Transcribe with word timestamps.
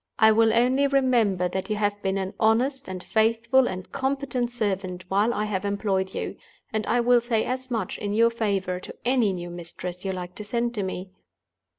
I 0.17 0.31
will 0.31 0.51
only 0.51 0.87
remember 0.87 1.47
that 1.49 1.69
you 1.69 1.75
have 1.75 2.01
been 2.01 2.17
an 2.17 2.33
honest 2.39 2.87
and 2.87 3.03
faithful 3.03 3.67
and 3.67 3.91
competent 3.91 4.49
servant 4.49 5.05
while 5.09 5.31
I 5.31 5.43
have 5.45 5.63
employed 5.63 6.15
you; 6.15 6.37
and 6.73 6.87
I 6.87 6.99
will 7.01 7.21
say 7.21 7.45
as 7.45 7.69
much 7.69 7.99
in 7.99 8.11
your 8.15 8.31
favor 8.31 8.79
to 8.79 8.95
any 9.05 9.31
new 9.31 9.51
mistress 9.51 10.03
you 10.03 10.11
like 10.11 10.33
to 10.33 10.43
send 10.43 10.73
to 10.73 10.81
me." 10.81 11.11